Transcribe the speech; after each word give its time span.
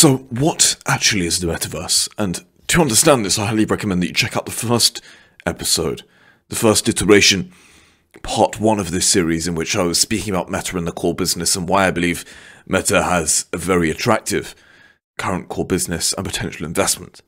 So, 0.00 0.16
what 0.30 0.82
actually 0.86 1.26
is 1.26 1.40
the 1.40 1.46
metaverse? 1.46 2.08
And 2.16 2.42
to 2.68 2.80
understand 2.80 3.22
this, 3.22 3.38
I 3.38 3.44
highly 3.44 3.66
recommend 3.66 4.02
that 4.02 4.06
you 4.06 4.14
check 4.14 4.34
out 4.34 4.46
the 4.46 4.50
first 4.50 5.02
episode, 5.44 6.04
the 6.48 6.56
first 6.56 6.88
iteration, 6.88 7.52
part 8.22 8.58
one 8.58 8.78
of 8.78 8.92
this 8.92 9.04
series, 9.04 9.46
in 9.46 9.54
which 9.54 9.76
I 9.76 9.82
was 9.82 10.00
speaking 10.00 10.32
about 10.32 10.50
Meta 10.50 10.78
and 10.78 10.86
the 10.86 10.92
core 10.92 11.14
business 11.14 11.54
and 11.54 11.68
why 11.68 11.86
I 11.86 11.90
believe 11.90 12.24
Meta 12.66 13.02
has 13.02 13.44
a 13.52 13.58
very 13.58 13.90
attractive 13.90 14.54
current 15.18 15.50
core 15.50 15.66
business 15.66 16.14
and 16.14 16.24
potential 16.24 16.64
investment. 16.64 17.20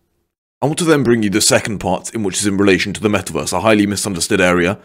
I 0.62 0.64
want 0.64 0.79
to 0.79 0.84
then 0.84 1.02
bring 1.02 1.23
you 1.23 1.29
the 1.29 1.43
second 1.43 1.79
part, 1.79 2.14
in 2.14 2.23
which 2.23 2.39
is 2.39 2.46
in 2.46 2.57
relation 2.57 2.95
to 2.95 3.02
the 3.02 3.11
metaverse, 3.11 3.52
a 3.52 3.61
highly 3.61 3.86
misunderstood 3.86 4.41
area, 4.41 4.79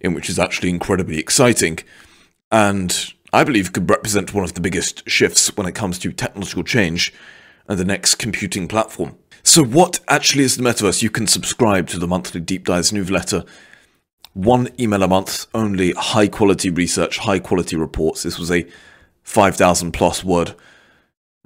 in 0.00 0.12
which 0.12 0.28
is 0.28 0.40
actually 0.40 0.70
incredibly 0.70 1.20
exciting, 1.20 1.78
and 2.50 3.12
I 3.32 3.44
believe 3.44 3.72
could 3.72 3.90
represent 3.90 4.32
one 4.32 4.44
of 4.44 4.54
the 4.54 4.60
biggest 4.60 5.08
shifts 5.08 5.54
when 5.56 5.66
it 5.66 5.74
comes 5.74 5.98
to 5.98 6.12
technological 6.12 6.64
change 6.64 7.12
and 7.68 7.78
the 7.78 7.84
next 7.84 8.16
computing 8.16 8.68
platform. 8.68 9.16
So, 9.42 9.62
what 9.62 10.00
actually 10.08 10.44
is 10.44 10.56
the 10.56 10.62
metaverse? 10.62 11.02
You 11.02 11.10
can 11.10 11.26
subscribe 11.26 11.88
to 11.88 11.98
the 11.98 12.08
monthly 12.08 12.40
Deep 12.40 12.64
Dives 12.64 12.92
newsletter. 12.92 13.44
One 14.32 14.68
email 14.78 15.02
a 15.02 15.08
month, 15.08 15.46
only 15.54 15.92
high 15.92 16.28
quality 16.28 16.70
research, 16.70 17.18
high 17.18 17.38
quality 17.38 17.76
reports. 17.76 18.22
This 18.22 18.38
was 18.38 18.50
a 18.50 18.66
5,000 19.22 19.92
plus 19.92 20.24
word 20.24 20.54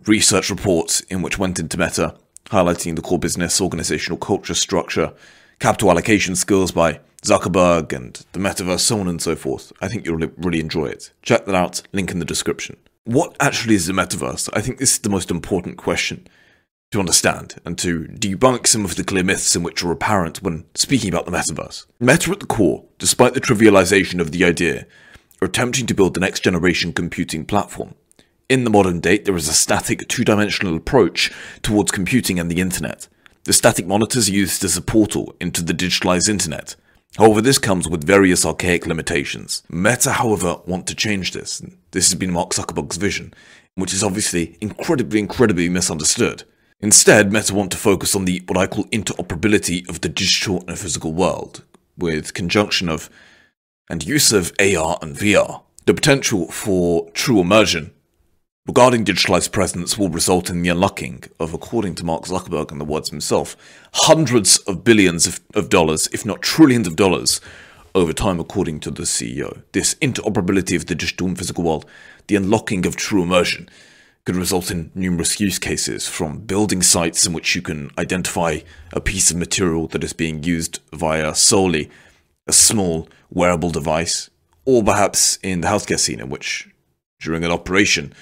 research 0.06 0.50
report 0.50 1.02
in 1.08 1.22
which 1.22 1.38
went 1.38 1.58
into 1.58 1.78
Meta, 1.78 2.16
highlighting 2.46 2.96
the 2.96 3.02
core 3.02 3.18
business, 3.18 3.60
organizational 3.60 4.18
culture, 4.18 4.54
structure, 4.54 5.12
capital 5.58 5.90
allocation 5.90 6.36
skills 6.36 6.72
by 6.72 7.00
Zuckerberg 7.24 7.92
and 7.92 8.24
the 8.32 8.40
metaverse, 8.40 8.80
so 8.80 9.00
on 9.00 9.08
and 9.08 9.22
so 9.22 9.36
forth. 9.36 9.72
I 9.80 9.88
think 9.88 10.04
you'll 10.04 10.28
really 10.36 10.60
enjoy 10.60 10.86
it. 10.86 11.12
Check 11.22 11.46
that 11.46 11.54
out, 11.54 11.82
link 11.92 12.10
in 12.10 12.18
the 12.18 12.24
description. 12.24 12.76
What 13.04 13.36
actually 13.40 13.74
is 13.74 13.86
the 13.86 13.92
metaverse? 13.92 14.48
I 14.52 14.60
think 14.60 14.78
this 14.78 14.92
is 14.92 14.98
the 14.98 15.08
most 15.08 15.30
important 15.30 15.76
question 15.76 16.26
to 16.90 17.00
understand 17.00 17.56
and 17.64 17.78
to 17.78 18.04
debunk 18.04 18.66
some 18.66 18.84
of 18.84 18.96
the 18.96 19.04
clear 19.04 19.24
myths 19.24 19.56
in 19.56 19.62
which 19.62 19.82
are 19.82 19.90
apparent 19.90 20.42
when 20.42 20.64
speaking 20.74 21.08
about 21.08 21.24
the 21.24 21.32
metaverse. 21.32 21.86
Meta 21.98 22.30
at 22.30 22.40
the 22.40 22.46
core, 22.46 22.84
despite 22.98 23.34
the 23.34 23.40
trivialization 23.40 24.20
of 24.20 24.30
the 24.30 24.44
idea, 24.44 24.86
are 25.40 25.46
attempting 25.46 25.86
to 25.86 25.94
build 25.94 26.14
the 26.14 26.20
next 26.20 26.40
generation 26.40 26.92
computing 26.92 27.44
platform. 27.44 27.94
In 28.48 28.64
the 28.64 28.70
modern 28.70 29.00
date, 29.00 29.24
there 29.24 29.36
is 29.36 29.48
a 29.48 29.54
static 29.54 30.06
two 30.08 30.24
dimensional 30.24 30.76
approach 30.76 31.32
towards 31.62 31.90
computing 31.90 32.38
and 32.38 32.50
the 32.50 32.60
internet. 32.60 33.08
The 33.44 33.52
static 33.52 33.86
monitors 33.86 34.28
are 34.28 34.32
used 34.32 34.62
as 34.62 34.76
a 34.76 34.82
portal 34.82 35.34
into 35.40 35.62
the 35.62 35.72
digitalized 35.72 36.28
internet, 36.28 36.76
However, 37.18 37.42
this 37.42 37.58
comes 37.58 37.88
with 37.88 38.04
various 38.04 38.46
archaic 38.46 38.86
limitations. 38.86 39.62
Meta, 39.68 40.12
however, 40.12 40.56
want 40.66 40.86
to 40.86 40.94
change 40.94 41.32
this. 41.32 41.60
This 41.90 42.08
has 42.10 42.14
been 42.14 42.32
Mark 42.32 42.50
Zuckerberg's 42.50 42.96
vision, 42.96 43.34
which 43.74 43.92
is 43.92 44.02
obviously 44.02 44.56
incredibly, 44.62 45.18
incredibly 45.18 45.68
misunderstood. 45.68 46.44
Instead, 46.80 47.30
Meta 47.30 47.54
want 47.54 47.70
to 47.72 47.76
focus 47.76 48.16
on 48.16 48.24
the 48.24 48.42
what 48.46 48.56
I 48.56 48.66
call 48.66 48.84
interoperability 48.84 49.86
of 49.90 50.00
the 50.00 50.08
digital 50.08 50.64
and 50.66 50.78
physical 50.78 51.12
world, 51.12 51.64
with 51.98 52.32
conjunction 52.32 52.88
of 52.88 53.10
and 53.90 54.06
use 54.06 54.32
of 54.32 54.52
AR 54.58 54.98
and 55.02 55.14
VR. 55.14 55.62
The 55.84 55.94
potential 55.94 56.50
for 56.50 57.10
true 57.10 57.40
immersion 57.40 57.92
regarding 58.66 59.04
digitalized 59.04 59.50
presence 59.50 59.98
will 59.98 60.08
result 60.08 60.48
in 60.48 60.62
the 60.62 60.68
unlocking 60.68 61.24
of, 61.40 61.52
according 61.52 61.96
to 61.96 62.04
Mark 62.04 62.24
Zuckerberg 62.24 62.70
and 62.70 62.80
the 62.80 62.84
words 62.84 63.10
himself, 63.10 63.56
hundreds 63.94 64.58
of 64.58 64.84
billions 64.84 65.26
of, 65.26 65.40
of, 65.54 65.68
dollars, 65.68 66.08
if 66.12 66.24
not 66.24 66.42
trillions 66.42 66.86
of 66.86 66.94
dollars, 66.94 67.40
over 67.94 68.12
time, 68.12 68.38
according 68.38 68.78
to 68.80 68.90
the 68.90 69.02
CEO. 69.02 69.62
This 69.72 69.94
interoperability 69.96 70.76
of 70.76 70.86
the 70.86 70.94
digital 70.94 71.26
and 71.26 71.36
physical 71.36 71.64
world, 71.64 71.84
the 72.28 72.36
unlocking 72.36 72.86
of 72.86 72.96
true 72.96 73.22
immersion, 73.22 73.68
could 74.24 74.36
result 74.36 74.70
in 74.70 74.92
numerous 74.94 75.40
use 75.40 75.58
cases 75.58 76.06
from 76.06 76.38
building 76.38 76.80
sites 76.80 77.26
in 77.26 77.32
which 77.32 77.56
you 77.56 77.62
can 77.62 77.90
identify 77.98 78.60
a 78.92 79.00
piece 79.00 79.32
of 79.32 79.36
material 79.36 79.88
that 79.88 80.04
is 80.04 80.12
being 80.12 80.44
used 80.44 80.78
via 80.92 81.34
solely 81.34 81.90
a 82.46 82.52
small 82.52 83.08
wearable 83.28 83.70
device, 83.70 84.30
or 84.64 84.84
perhaps 84.84 85.40
in 85.42 85.62
the 85.62 85.68
healthcare 85.68 85.98
scene 85.98 86.20
in 86.20 86.30
which 86.30 86.68
during 87.20 87.44
an 87.44 87.50
operation 87.50 88.12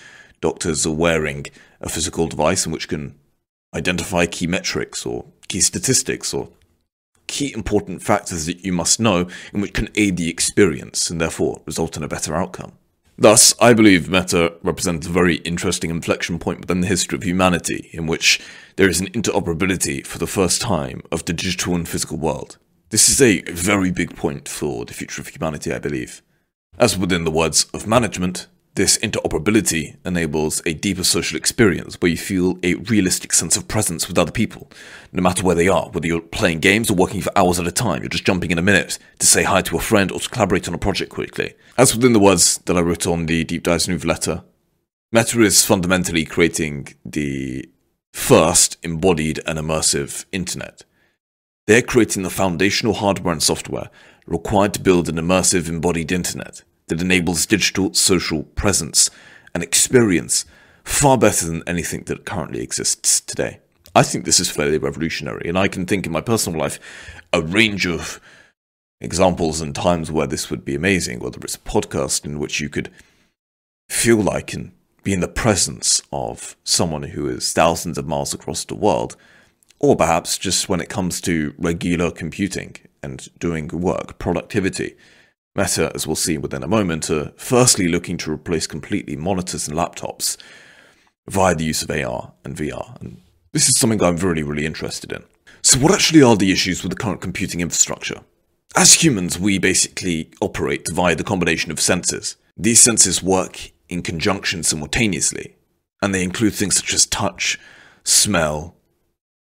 doctors 0.40 0.86
are 0.86 0.92
wearing 0.92 1.46
a 1.80 1.88
physical 1.88 2.26
device 2.26 2.66
in 2.66 2.72
which 2.72 2.88
can 2.88 3.14
identify 3.74 4.26
key 4.26 4.46
metrics 4.46 5.06
or 5.06 5.26
key 5.48 5.60
statistics 5.60 6.34
or 6.34 6.48
key 7.26 7.52
important 7.52 8.02
factors 8.02 8.46
that 8.46 8.64
you 8.64 8.72
must 8.72 8.98
know 8.98 9.28
in 9.52 9.60
which 9.60 9.72
can 9.72 9.88
aid 9.94 10.16
the 10.16 10.28
experience 10.28 11.10
and 11.10 11.20
therefore 11.20 11.62
result 11.64 11.96
in 11.96 12.02
a 12.02 12.08
better 12.08 12.34
outcome. 12.34 12.72
Thus, 13.16 13.54
I 13.60 13.74
believe 13.74 14.08
Meta 14.08 14.54
represents 14.62 15.06
a 15.06 15.10
very 15.10 15.36
interesting 15.36 15.90
inflection 15.90 16.38
point 16.38 16.60
within 16.60 16.80
the 16.80 16.86
history 16.86 17.16
of 17.16 17.22
humanity 17.22 17.90
in 17.92 18.06
which 18.06 18.40
there 18.76 18.88
is 18.88 18.98
an 18.98 19.08
interoperability 19.08 20.06
for 20.06 20.18
the 20.18 20.26
first 20.26 20.62
time 20.62 21.02
of 21.12 21.24
the 21.26 21.34
digital 21.34 21.74
and 21.74 21.86
physical 21.86 22.16
world. 22.16 22.56
This 22.88 23.10
is 23.10 23.20
a 23.20 23.42
very 23.42 23.90
big 23.90 24.16
point 24.16 24.48
for 24.48 24.86
the 24.86 24.94
future 24.94 25.20
of 25.20 25.28
humanity, 25.28 25.70
I 25.72 25.78
believe. 25.78 26.22
As 26.78 26.96
within 26.96 27.24
the 27.24 27.30
words 27.30 27.66
of 27.74 27.86
management, 27.86 28.46
this 28.74 28.98
interoperability 28.98 29.96
enables 30.04 30.62
a 30.64 30.74
deeper 30.74 31.02
social 31.02 31.36
experience 31.36 31.96
where 32.00 32.10
you 32.10 32.16
feel 32.16 32.58
a 32.62 32.74
realistic 32.74 33.32
sense 33.32 33.56
of 33.56 33.66
presence 33.66 34.06
with 34.06 34.18
other 34.18 34.30
people, 34.30 34.70
no 35.12 35.22
matter 35.22 35.42
where 35.42 35.56
they 35.56 35.68
are, 35.68 35.90
whether 35.90 36.06
you're 36.06 36.20
playing 36.20 36.60
games 36.60 36.90
or 36.90 36.94
working 36.94 37.20
for 37.20 37.36
hours 37.36 37.58
at 37.58 37.66
a 37.66 37.72
time, 37.72 38.00
you're 38.00 38.08
just 38.08 38.24
jumping 38.24 38.50
in 38.50 38.58
a 38.58 38.62
minute 38.62 38.98
to 39.18 39.26
say 39.26 39.42
hi 39.42 39.60
to 39.62 39.76
a 39.76 39.80
friend 39.80 40.12
or 40.12 40.20
to 40.20 40.28
collaborate 40.28 40.68
on 40.68 40.74
a 40.74 40.78
project 40.78 41.10
quickly. 41.10 41.54
As 41.76 41.94
within 41.94 42.12
the 42.12 42.20
words 42.20 42.58
that 42.66 42.76
I 42.76 42.80
wrote 42.80 43.06
on 43.06 43.26
the 43.26 43.42
Deep 43.44 43.64
Dives 43.64 43.88
newsletter, 43.88 44.44
Meta 45.12 45.42
is 45.42 45.64
fundamentally 45.64 46.24
creating 46.24 46.94
the 47.04 47.68
first 48.12 48.76
embodied 48.84 49.40
and 49.46 49.58
immersive 49.58 50.24
internet. 50.30 50.84
They're 51.66 51.82
creating 51.82 52.22
the 52.22 52.30
foundational 52.30 52.94
hardware 52.94 53.32
and 53.32 53.42
software 53.42 53.90
required 54.26 54.74
to 54.74 54.80
build 54.80 55.08
an 55.08 55.16
immersive 55.16 55.68
embodied 55.68 56.12
internet 56.12 56.62
that 56.90 57.00
enables 57.00 57.46
digital 57.46 57.94
social 57.94 58.42
presence 58.42 59.10
and 59.54 59.62
experience 59.62 60.44
far 60.84 61.16
better 61.16 61.46
than 61.46 61.62
anything 61.66 62.02
that 62.04 62.26
currently 62.26 62.62
exists 62.62 63.20
today. 63.20 63.60
I 63.94 64.02
think 64.02 64.24
this 64.24 64.38
is 64.38 64.50
fairly 64.50 64.78
revolutionary, 64.78 65.48
and 65.48 65.58
I 65.58 65.68
can 65.68 65.86
think 65.86 66.04
in 66.04 66.12
my 66.12 66.20
personal 66.20 66.60
life 66.60 66.78
a 67.32 67.40
range 67.40 67.86
of 67.86 68.20
examples 69.00 69.60
and 69.60 69.74
times 69.74 70.12
where 70.12 70.26
this 70.26 70.50
would 70.50 70.64
be 70.64 70.74
amazing, 70.74 71.20
whether 71.20 71.38
it's 71.42 71.54
a 71.54 71.60
podcast 71.60 72.24
in 72.24 72.38
which 72.38 72.60
you 72.60 72.68
could 72.68 72.90
feel 73.88 74.18
like 74.18 74.52
and 74.52 74.72
be 75.02 75.12
in 75.12 75.20
the 75.20 75.28
presence 75.28 76.02
of 76.12 76.56
someone 76.64 77.04
who 77.04 77.26
is 77.26 77.52
thousands 77.52 77.96
of 77.96 78.06
miles 78.06 78.34
across 78.34 78.64
the 78.64 78.74
world, 78.74 79.16
or 79.78 79.96
perhaps 79.96 80.38
just 80.38 80.68
when 80.68 80.80
it 80.80 80.88
comes 80.88 81.20
to 81.22 81.54
regular 81.56 82.10
computing 82.10 82.76
and 83.02 83.28
doing 83.38 83.68
work, 83.68 84.18
productivity. 84.18 84.96
Meta, 85.56 85.90
as 85.94 86.06
we'll 86.06 86.16
see 86.16 86.38
within 86.38 86.62
a 86.62 86.68
moment, 86.68 87.10
are 87.10 87.32
firstly 87.36 87.88
looking 87.88 88.16
to 88.18 88.32
replace 88.32 88.66
completely 88.66 89.16
monitors 89.16 89.66
and 89.66 89.76
laptops 89.76 90.36
via 91.28 91.54
the 91.54 91.64
use 91.64 91.82
of 91.82 91.90
AR 91.90 92.32
and 92.44 92.56
VR. 92.56 93.00
And 93.00 93.20
this 93.52 93.68
is 93.68 93.78
something 93.78 94.02
I'm 94.02 94.16
really, 94.16 94.44
really 94.44 94.64
interested 94.64 95.10
in. 95.10 95.24
So, 95.62 95.78
what 95.80 95.92
actually 95.92 96.22
are 96.22 96.36
the 96.36 96.52
issues 96.52 96.82
with 96.82 96.90
the 96.90 96.96
current 96.96 97.20
computing 97.20 97.60
infrastructure? 97.60 98.20
As 98.76 99.02
humans, 99.02 99.38
we 99.38 99.58
basically 99.58 100.30
operate 100.40 100.86
via 100.92 101.16
the 101.16 101.24
combination 101.24 101.72
of 101.72 101.80
senses. 101.80 102.36
These 102.56 102.80
senses 102.80 103.22
work 103.22 103.72
in 103.88 104.02
conjunction 104.02 104.62
simultaneously, 104.62 105.56
and 106.00 106.14
they 106.14 106.22
include 106.22 106.54
things 106.54 106.76
such 106.76 106.94
as 106.94 107.06
touch, 107.06 107.58
smell, 108.04 108.76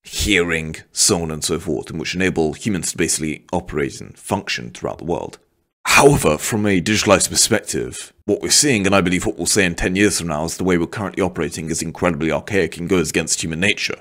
hearing, 0.03 0.77
so 0.93 1.23
on 1.23 1.31
and 1.31 1.45
so 1.45 1.61
forth, 1.61 1.91
and 1.91 2.01
which 2.01 2.15
enable 2.15 2.55
humans 2.55 2.93
to 2.93 2.97
basically 2.97 3.45
operate 3.53 4.01
and 4.01 4.19
function 4.19 4.71
throughout 4.71 4.99
the 4.99 5.05
world. 5.05 5.39
However, 5.85 6.39
from 6.39 6.65
a 6.65 6.81
digitalized 6.81 7.29
perspective, 7.29 8.13
what 8.25 8.41
we're 8.41 8.51
seeing, 8.51 8.87
and 8.87 8.95
I 8.95 9.01
believe 9.01 9.27
what 9.27 9.37
we'll 9.37 9.47
say 9.47 9.67
in 9.67 9.75
10 9.75 9.97
years 9.97 10.19
from 10.19 10.29
now, 10.29 10.45
is 10.45 10.57
the 10.57 10.65
way 10.65 10.79
we're 10.79 10.87
currently 10.87 11.23
operating 11.23 11.69
is 11.69 11.83
incredibly 11.83 12.33
archaic 12.33 12.79
and 12.79 12.89
goes 12.89 13.11
against 13.11 13.43
human 13.43 13.61
nature. 13.61 14.01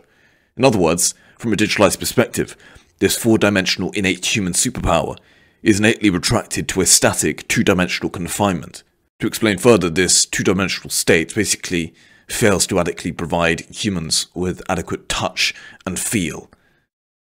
In 0.56 0.63
other 0.63 0.80
words, 0.80 1.13
from 1.38 1.51
a 1.51 1.57
digitalized 1.57 2.00
perspective, 2.00 2.56
this 3.00 3.18
four 3.18 3.38
dimensional 3.38 3.92
innate 3.92 4.36
human 4.36 4.53
superpower 4.53 5.18
is 5.62 5.80
innately 5.80 6.09
retracted 6.09 6.69
to 6.69 6.81
a 6.81 6.86
static 6.86 7.48
two 7.48 7.63
dimensional 7.63 8.09
confinement. 8.09 8.83
To 9.19 9.27
explain 9.27 9.57
further, 9.57 9.89
this 9.89 10.25
two 10.25 10.44
dimensional 10.44 10.89
state 10.89 11.36
basically 11.36 11.94
fails 12.30 12.65
to 12.68 12.80
adequately 12.80 13.12
provide 13.12 13.62
humans 13.69 14.27
with 14.33 14.62
adequate 14.69 15.09
touch 15.09 15.53
and 15.86 16.00
feel 16.00 16.50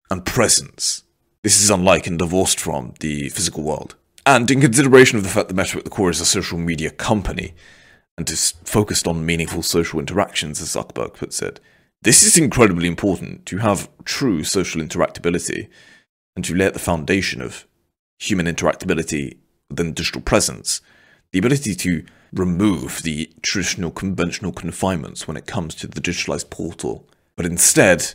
and 0.09 0.25
presence. 0.25 1.03
This 1.43 1.61
is 1.61 1.69
unlike 1.69 2.07
and 2.07 2.19
divorced 2.19 2.59
from 2.59 2.93
the 2.99 3.29
physical 3.29 3.63
world. 3.63 3.95
And 4.25 4.49
in 4.49 4.61
consideration 4.61 5.17
of 5.17 5.23
the 5.23 5.29
fact 5.29 5.49
that 5.49 5.53
Meta 5.53 5.77
at 5.77 5.83
the 5.83 5.89
core 5.89 6.09
is 6.09 6.19
a 6.19 6.25
social 6.25 6.57
media 6.57 6.89
company 6.89 7.53
and 8.17 8.27
is 8.29 8.51
focused 8.63 9.07
on 9.07 9.25
meaningful 9.25 9.61
social 9.61 9.99
interactions, 9.99 10.61
as 10.61 10.75
Zuckerberg 10.75 11.13
puts 11.13 11.41
it, 11.41 11.59
this 12.01 12.23
is 12.23 12.37
incredibly 12.37 12.87
important 12.87 13.45
to 13.47 13.57
have 13.57 13.89
true 14.03 14.43
social 14.43 14.81
interactability 14.81 15.69
and 16.35 16.43
to 16.45 16.55
lay 16.55 16.65
at 16.65 16.73
the 16.73 16.79
foundation 16.79 17.41
of 17.41 17.67
human 18.19 18.47
interactability 18.47 19.37
within 19.69 19.93
digital 19.93 20.21
presence. 20.21 20.81
The 21.31 21.39
ability 21.39 21.75
to 21.75 22.05
remove 22.33 23.03
the 23.03 23.31
traditional 23.43 23.91
conventional 23.91 24.51
confinements 24.51 25.27
when 25.27 25.37
it 25.37 25.45
comes 25.45 25.75
to 25.75 25.87
the 25.87 26.01
digitalized 26.01 26.49
portal, 26.49 27.07
but 27.35 27.45
instead 27.45 28.13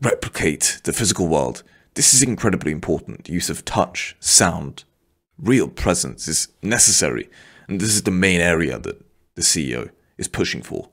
replicate 0.00 0.80
the 0.84 0.92
physical 0.92 1.28
world. 1.28 1.62
This 1.94 2.14
is 2.14 2.22
incredibly 2.22 2.72
important. 2.72 3.24
The 3.24 3.32
use 3.32 3.50
of 3.50 3.64
touch, 3.64 4.16
sound, 4.18 4.84
real 5.42 5.68
presence 5.68 6.28
is 6.28 6.48
necessary, 6.62 7.28
and 7.68 7.80
this 7.80 7.90
is 7.90 8.04
the 8.04 8.10
main 8.10 8.40
area 8.40 8.78
that 8.78 9.04
the 9.34 9.42
CEO 9.42 9.90
is 10.16 10.28
pushing 10.28 10.62
for. 10.62 10.88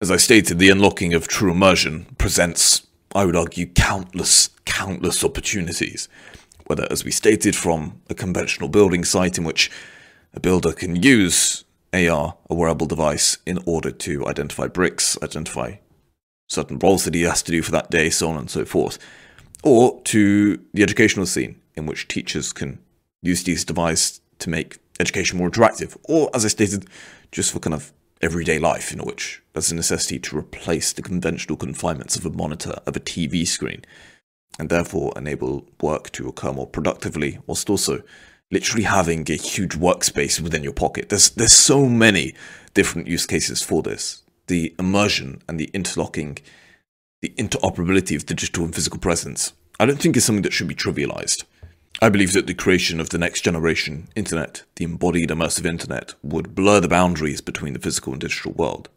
As 0.00 0.10
I 0.10 0.16
stated, 0.16 0.58
the 0.58 0.70
unlocking 0.70 1.14
of 1.14 1.28
true 1.28 1.50
immersion 1.50 2.06
presents, 2.18 2.86
I 3.14 3.24
would 3.24 3.36
argue, 3.36 3.66
countless, 3.66 4.50
countless 4.64 5.24
opportunities. 5.24 6.08
Whether, 6.66 6.86
as 6.90 7.04
we 7.04 7.10
stated, 7.10 7.56
from 7.56 8.02
a 8.10 8.14
conventional 8.14 8.68
building 8.68 9.04
site 9.04 9.38
in 9.38 9.44
which 9.44 9.70
a 10.34 10.40
builder 10.40 10.72
can 10.72 10.96
use 10.96 11.64
AR, 11.92 12.36
a 12.50 12.54
wearable 12.54 12.86
device, 12.86 13.38
in 13.46 13.58
order 13.64 13.90
to 13.90 14.26
identify 14.26 14.66
bricks, 14.66 15.16
identify 15.22 15.76
certain 16.48 16.78
roles 16.78 17.04
that 17.04 17.14
he 17.14 17.22
has 17.22 17.42
to 17.42 17.52
do 17.52 17.62
for 17.62 17.72
that 17.72 17.90
day, 17.90 18.10
so 18.10 18.28
on 18.28 18.36
and 18.36 18.50
so 18.50 18.64
forth, 18.64 18.98
or 19.62 20.00
to 20.02 20.58
the 20.74 20.82
educational 20.82 21.26
scene 21.26 21.60
in 21.74 21.86
which 21.86 22.08
teachers 22.08 22.52
can 22.52 22.78
use 23.22 23.44
these 23.44 23.64
devices 23.64 24.20
to 24.38 24.50
make 24.50 24.78
education 25.00 25.38
more 25.38 25.50
interactive, 25.50 25.96
or 26.04 26.30
as 26.34 26.44
I 26.44 26.48
stated, 26.48 26.86
just 27.32 27.52
for 27.52 27.60
kind 27.60 27.74
of 27.74 27.92
everyday 28.20 28.58
life, 28.58 28.92
in 28.92 28.98
which 29.00 29.42
there's 29.52 29.70
a 29.70 29.74
necessity 29.74 30.18
to 30.18 30.36
replace 30.36 30.92
the 30.92 31.02
conventional 31.02 31.56
confinements 31.56 32.16
of 32.16 32.26
a 32.26 32.30
monitor, 32.30 32.74
of 32.86 32.96
a 32.96 33.00
TV 33.00 33.46
screen, 33.46 33.84
and 34.58 34.68
therefore 34.68 35.12
enable 35.16 35.66
work 35.80 36.10
to 36.12 36.28
occur 36.28 36.52
more 36.52 36.66
productively, 36.66 37.38
whilst 37.46 37.70
also 37.70 38.02
literally 38.50 38.84
having 38.84 39.30
a 39.30 39.34
huge 39.34 39.72
workspace 39.72 40.40
within 40.40 40.64
your 40.64 40.72
pocket. 40.72 41.08
There's 41.08 41.30
there's 41.30 41.52
so 41.52 41.86
many 41.86 42.34
different 42.74 43.08
use 43.08 43.26
cases 43.26 43.62
for 43.62 43.82
this. 43.82 44.22
The 44.46 44.74
immersion 44.78 45.42
and 45.48 45.60
the 45.60 45.70
interlocking, 45.74 46.38
the 47.20 47.32
interoperability 47.36 48.16
of 48.16 48.26
digital 48.26 48.64
and 48.64 48.74
physical 48.74 48.98
presence, 48.98 49.52
I 49.78 49.86
don't 49.86 50.00
think 50.00 50.16
is 50.16 50.24
something 50.24 50.42
that 50.42 50.52
should 50.52 50.68
be 50.68 50.74
trivialized. 50.74 51.44
I 52.00 52.10
believe 52.10 52.32
that 52.34 52.46
the 52.46 52.54
creation 52.54 53.00
of 53.00 53.08
the 53.08 53.18
next 53.18 53.40
generation 53.40 54.06
internet, 54.14 54.62
the 54.76 54.84
embodied 54.84 55.30
immersive 55.30 55.66
internet, 55.66 56.14
would 56.22 56.54
blur 56.54 56.78
the 56.78 56.86
boundaries 56.86 57.40
between 57.40 57.72
the 57.72 57.80
physical 57.80 58.12
and 58.12 58.20
digital 58.20 58.52
world. 58.52 58.88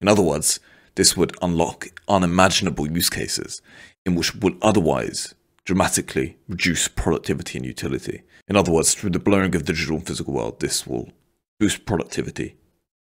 In 0.00 0.08
other 0.08 0.22
words, 0.22 0.58
this 0.96 1.16
would 1.16 1.36
unlock 1.40 1.86
unimaginable 2.08 2.90
use 2.90 3.08
cases 3.08 3.62
in 4.04 4.16
which 4.16 4.34
would 4.34 4.58
otherwise 4.62 5.32
dramatically 5.64 6.38
reduce 6.48 6.88
productivity 6.88 7.56
and 7.56 7.64
utility. 7.64 8.22
In 8.48 8.56
other 8.56 8.72
words, 8.72 8.94
through 8.94 9.10
the 9.10 9.20
blurring 9.20 9.54
of 9.54 9.66
the 9.66 9.72
digital 9.72 9.98
and 9.98 10.06
physical 10.06 10.34
world, 10.34 10.58
this 10.58 10.84
will 10.84 11.12
boost 11.60 11.86
productivity 11.86 12.56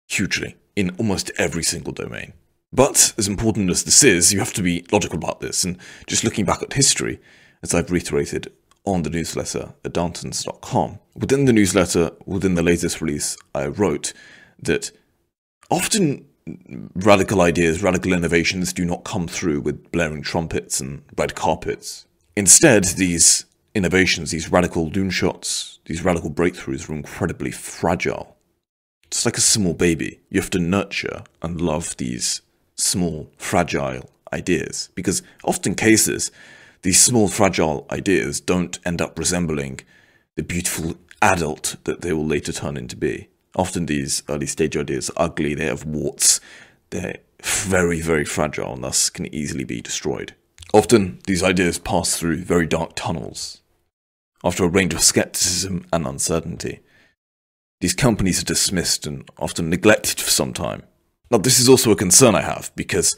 hugely 0.08 0.56
in 0.74 0.90
almost 0.98 1.30
every 1.38 1.62
single 1.62 1.92
domain. 1.92 2.32
But 2.72 3.14
as 3.16 3.28
important 3.28 3.70
as 3.70 3.84
this 3.84 4.02
is, 4.02 4.32
you 4.32 4.40
have 4.40 4.52
to 4.54 4.62
be 4.62 4.84
logical 4.90 5.18
about 5.18 5.40
this. 5.40 5.62
And 5.62 5.78
just 6.08 6.24
looking 6.24 6.44
back 6.44 6.64
at 6.64 6.72
history, 6.72 7.20
as 7.62 7.72
I've 7.72 7.92
reiterated 7.92 8.52
on 8.86 9.02
the 9.02 9.10
newsletter 9.10 9.74
at 9.84 9.92
darntons.com, 9.92 10.98
within 11.14 11.44
the 11.44 11.52
newsletter, 11.52 12.12
within 12.24 12.54
the 12.54 12.62
latest 12.62 13.00
release, 13.00 13.36
I 13.54 13.66
wrote 13.66 14.12
that 14.62 14.92
often 15.70 16.26
radical 16.94 17.40
ideas, 17.40 17.82
radical 17.82 18.12
innovations 18.12 18.72
do 18.72 18.84
not 18.84 19.04
come 19.04 19.26
through 19.26 19.60
with 19.60 19.90
blaring 19.90 20.22
trumpets 20.22 20.80
and 20.80 21.02
red 21.18 21.34
carpets. 21.34 22.06
Instead, 22.36 22.84
these 22.84 23.44
innovations, 23.74 24.30
these 24.30 24.50
radical 24.50 24.90
loonshots, 24.90 25.78
these 25.86 26.04
radical 26.04 26.30
breakthroughs 26.30 26.88
are 26.88 26.94
incredibly 26.94 27.50
fragile. 27.50 28.36
It's 29.06 29.24
like 29.24 29.36
a 29.36 29.42
small 29.42 29.74
baby. 29.74 30.20
You 30.30 30.40
have 30.40 30.50
to 30.50 30.58
nurture 30.58 31.24
and 31.42 31.60
love 31.60 31.96
these 31.96 32.42
small, 32.76 33.30
fragile 33.36 34.10
ideas 34.32 34.90
because 34.94 35.22
often 35.44 35.74
cases, 35.74 36.30
these 36.82 37.00
small, 37.00 37.28
fragile 37.28 37.86
ideas 37.90 38.40
don't 38.40 38.78
end 38.84 39.00
up 39.00 39.18
resembling 39.18 39.80
the 40.36 40.42
beautiful 40.42 40.96
adult 41.22 41.76
that 41.84 42.02
they 42.02 42.12
will 42.12 42.26
later 42.26 42.52
turn 42.52 42.76
into 42.76 42.96
be. 42.96 43.28
Often 43.56 43.86
these 43.86 44.22
early 44.28 44.46
stage 44.46 44.76
ideas 44.76 45.10
are 45.10 45.26
ugly, 45.26 45.54
they 45.54 45.66
have 45.66 45.84
warts, 45.84 46.40
they're 46.90 47.18
very, 47.42 48.00
very 48.00 48.24
fragile 48.24 48.74
and 48.74 48.84
thus 48.84 49.10
can 49.10 49.32
easily 49.34 49.64
be 49.64 49.80
destroyed. 49.80 50.34
Often, 50.74 51.20
these 51.26 51.42
ideas 51.42 51.78
pass 51.78 52.16
through 52.16 52.38
very 52.38 52.66
dark 52.66 52.92
tunnels. 52.94 53.62
After 54.44 54.64
a 54.64 54.68
range 54.68 54.94
of 54.94 55.00
skepticism 55.00 55.86
and 55.92 56.06
uncertainty, 56.06 56.80
these 57.80 57.94
companies 57.94 58.42
are 58.42 58.46
dismissed 58.46 59.06
and 59.06 59.28
often 59.38 59.70
neglected 59.70 60.20
for 60.20 60.30
some 60.30 60.52
time. 60.52 60.82
Now, 61.30 61.38
this 61.38 61.58
is 61.58 61.68
also 61.68 61.90
a 61.90 61.96
concern 61.96 62.34
I 62.34 62.42
have 62.42 62.72
because 62.76 63.16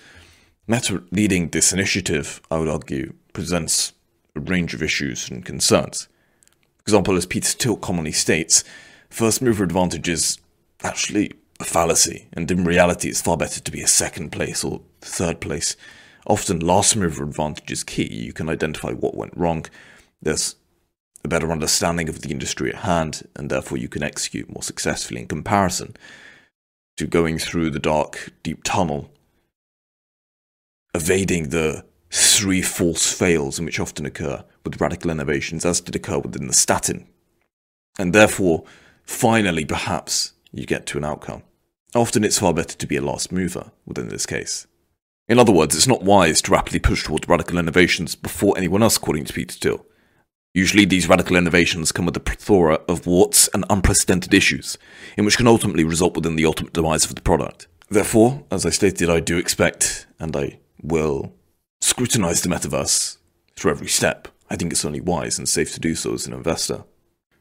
Meta 0.69 1.03
leading 1.11 1.49
this 1.49 1.73
initiative, 1.73 2.41
I 2.50 2.59
would 2.59 2.69
argue, 2.69 3.15
presents 3.32 3.94
a 4.37 4.41
range 4.41 4.75
of 4.75 4.82
issues 4.82 5.29
and 5.29 5.44
concerns. 5.44 6.09
For 6.76 6.82
example, 6.82 7.17
as 7.17 7.26
Peter 7.26 7.49
Thiel 7.49 7.76
commonly 7.76 8.12
states, 8.12 8.62
first 9.11 9.43
mover 9.43 9.65
advantage 9.65 10.09
is 10.09 10.38
actually 10.85 11.32
a 11.59 11.65
fallacy, 11.65 12.29
and 12.32 12.49
in 12.50 12.65
reality, 12.65 13.09
it's 13.09 13.23
far 13.23 13.37
better 13.37 13.61
to 13.61 13.73
be 13.73 13.81
a 13.81 13.88
second 13.88 14.31
place 14.31 14.62
or 14.62 14.82
third 15.00 15.41
place 15.41 15.75
Often, 16.29 16.61
last 16.61 16.94
mover 16.94 17.25
advantage 17.25 17.70
is 17.70 17.82
key. 17.82 18.06
You 18.06 18.35
can 18.35 18.50
identify 18.50 18.93
what 18.93 19.17
went 19.17 19.35
wrong. 19.35 19.65
There's 20.20 20.56
a 21.25 21.29
better 21.29 21.50
understanding 21.50 22.09
of 22.11 22.20
the 22.20 22.31
industry 22.31 22.70
at 22.70 22.82
hand, 22.82 23.26
and 23.35 23.50
therefore 23.50 23.79
you 23.79 23.88
can 23.88 24.03
execute 24.03 24.53
more 24.53 24.62
successfully 24.62 25.23
in 25.23 25.26
comparison 25.26 25.97
to 26.99 27.06
going 27.06 27.38
through 27.38 27.70
the 27.70 27.79
dark, 27.79 28.31
deep 28.43 28.62
tunnel, 28.62 29.11
evading 30.98 31.50
the 31.50 31.84
three 32.10 32.60
false 32.60 33.12
fails 33.12 33.58
in 33.58 33.64
which 33.64 33.78
often 33.78 34.04
occur 34.04 34.44
with 34.64 34.80
radical 34.80 35.10
innovations, 35.10 35.64
as 35.64 35.80
did 35.80 35.94
occur 35.94 36.18
within 36.18 36.48
the 36.48 36.52
statin. 36.52 37.06
And 37.98 38.12
therefore, 38.12 38.64
finally, 39.04 39.64
perhaps, 39.64 40.32
you 40.52 40.66
get 40.66 40.86
to 40.86 40.98
an 40.98 41.04
outcome. 41.04 41.42
Often 41.94 42.24
it's 42.24 42.40
far 42.40 42.52
better 42.52 42.76
to 42.76 42.86
be 42.86 42.96
a 42.96 43.02
last 43.02 43.30
mover 43.30 43.70
within 43.86 44.08
this 44.08 44.26
case. 44.26 44.66
In 45.28 45.38
other 45.38 45.52
words, 45.52 45.76
it's 45.76 45.86
not 45.86 46.02
wise 46.02 46.42
to 46.42 46.52
rapidly 46.52 46.80
push 46.80 47.04
towards 47.04 47.28
radical 47.28 47.58
innovations 47.58 48.14
before 48.14 48.56
anyone 48.56 48.82
else, 48.82 48.96
according 48.96 49.24
to 49.26 49.32
Peter 49.32 49.56
Thiel. 49.56 49.86
Usually, 50.54 50.84
these 50.84 51.08
radical 51.08 51.36
innovations 51.36 51.92
come 51.92 52.06
with 52.06 52.16
a 52.16 52.20
plethora 52.20 52.80
of 52.88 53.06
warts 53.06 53.48
and 53.54 53.64
unprecedented 53.70 54.34
issues, 54.34 54.78
in 55.16 55.24
which 55.24 55.36
can 55.36 55.46
ultimately 55.46 55.84
result 55.84 56.16
within 56.16 56.36
the 56.36 56.46
ultimate 56.46 56.72
demise 56.72 57.04
of 57.04 57.14
the 57.14 57.20
product. 57.20 57.68
Therefore, 57.90 58.44
as 58.50 58.66
I 58.66 58.70
stated, 58.70 59.08
I 59.08 59.20
do 59.20 59.38
expect, 59.38 60.06
and 60.18 60.34
I 60.34 60.58
will, 60.82 61.34
scrutinize 61.80 62.42
the 62.42 62.48
metaverse 62.48 63.19
through 63.56 63.70
every 63.70 63.88
step. 63.88 64.29
I 64.50 64.56
think 64.56 64.72
it's 64.72 64.84
only 64.84 65.00
wise 65.00 65.38
and 65.38 65.48
safe 65.48 65.72
to 65.74 65.81
do 65.81 65.94
so 65.94 66.14
as 66.14 66.26
an 66.26 66.32
investor. 66.32 66.84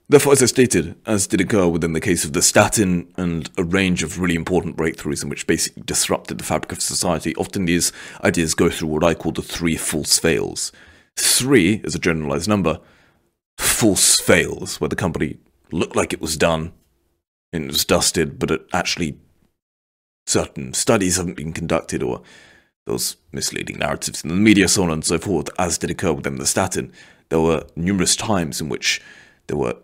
Therefore, 0.10 0.32
as 0.32 0.42
I 0.42 0.46
stated, 0.46 0.96
as 1.06 1.28
did 1.28 1.42
occur 1.42 1.68
within 1.68 1.92
the 1.92 2.00
case 2.00 2.24
of 2.24 2.32
the 2.32 2.42
statin 2.42 3.14
and 3.18 3.50
a 3.58 3.64
range 3.64 4.04
of 4.04 4.20
really 4.20 4.36
important 4.36 4.78
breakthroughs 4.78 5.22
in 5.22 5.28
which 5.28 5.48
basically 5.48 5.84
disrupted 5.86 6.38
the 6.38 6.46
fabric 6.46 6.72
of 6.72 6.82
society, 6.82 7.36
often 7.36 7.66
these 7.66 7.92
ideas 8.24 8.54
go 8.54 8.70
through 8.70 8.88
what 8.88 9.04
I 9.04 9.14
call 9.14 9.34
the 9.34 9.42
three 9.42 9.76
false 9.76 10.18
fails. 10.18 10.72
Three 11.18 11.82
is 11.84 11.94
a 11.94 12.00
generalized 12.00 12.48
number, 12.48 12.80
false 13.58 14.16
fails, 14.22 14.80
where 14.80 14.88
the 14.88 14.96
company 14.96 15.40
looked 15.72 15.96
like 15.96 16.14
it 16.14 16.22
was 16.22 16.38
done 16.38 16.72
and 17.52 17.66
it 17.66 17.68
was 17.68 17.84
dusted, 17.84 18.40
but 18.40 18.52
it 18.52 18.66
actually 18.72 19.18
certain 20.26 20.74
studies 20.74 21.18
haven't 21.18 21.36
been 21.36 21.54
conducted 21.54 22.02
or 22.02 22.22
those 22.88 23.18
misleading 23.32 23.78
narratives 23.78 24.24
in 24.24 24.30
the 24.30 24.36
media, 24.36 24.68
so 24.68 24.84
on 24.84 24.90
and 24.90 25.06
so 25.06 25.20
forth, 25.20 25.50
as 25.60 25.78
did 25.78 25.92
occur 25.92 26.14
the 26.16 26.46
statin. 26.46 26.92
There 27.30 27.42
were 27.42 27.66
numerous 27.76 28.16
times 28.16 28.60
in 28.62 28.70
which 28.70 29.02
there 29.48 29.58
were 29.58 29.76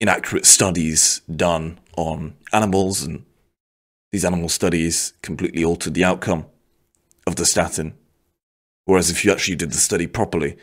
inaccurate 0.00 0.46
studies 0.46 1.20
done 1.34 1.78
on 1.96 2.34
animals, 2.52 3.02
and 3.02 3.24
these 4.12 4.24
animal 4.24 4.48
studies 4.48 5.12
completely 5.22 5.64
altered 5.64 5.94
the 5.94 6.04
outcome 6.04 6.46
of 7.26 7.36
the 7.36 7.44
statin. 7.44 7.94
Whereas 8.84 9.10
if 9.10 9.24
you 9.24 9.32
actually 9.32 9.56
did 9.56 9.72
the 9.72 9.78
study 9.78 10.06
properly, 10.06 10.56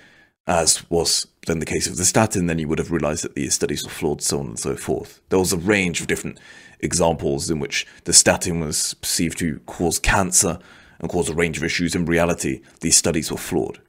as 0.48 0.90
was 0.90 1.28
then 1.48 1.60
the 1.60 1.66
case 1.66 1.88
of 1.88 1.98
the 1.98 2.06
statin, 2.06 2.46
then 2.46 2.60
you 2.60 2.68
would 2.68 2.80
have 2.80 2.92
realized 2.92 3.24
that 3.24 3.36
these 3.36 3.54
studies 3.54 3.84
were 3.84 3.90
flawed, 3.90 4.22
so 4.22 4.40
on 4.40 4.48
and 4.48 4.60
so 4.60 4.76
forth. 4.76 5.22
There 5.30 5.40
was 5.40 5.54
a 5.54 5.58
range 5.58 6.02
of 6.02 6.08
different 6.08 6.40
examples 6.80 7.50
in 7.50 7.60
which 7.60 7.86
the 8.06 8.14
statin 8.14 8.60
was 8.60 8.94
perceived 8.96 9.38
to 9.40 9.60
cause 9.66 10.00
cancer 10.00 10.60
and 11.02 11.10
cause 11.10 11.30
a 11.30 11.36
range 11.36 11.58
of 11.58 11.64
issues. 11.64 11.96
In 11.96 12.06
reality, 12.06 12.62
these 12.80 12.96
studies 12.96 13.32
were 13.32 13.38
flawed. 13.38 13.82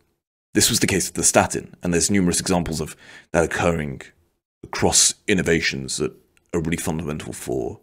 This 0.54 0.68
was 0.68 0.80
the 0.80 0.86
case 0.86 1.08
with 1.08 1.14
the 1.14 1.22
statin, 1.22 1.74
and 1.82 1.92
there's 1.92 2.10
numerous 2.10 2.40
examples 2.40 2.80
of 2.80 2.96
that 3.32 3.44
occurring 3.44 4.02
across 4.64 5.14
innovations 5.28 5.96
that 5.98 6.12
are 6.52 6.60
really 6.60 6.76
fundamental 6.76 7.32
for 7.32 7.80